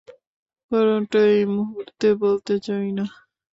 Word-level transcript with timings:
কারণটা 0.71 1.19
এই 1.33 1.43
মুহূর্তে 1.55 2.07
বলতে 2.23 2.53
চাই 2.67 2.87
না। 2.97 3.05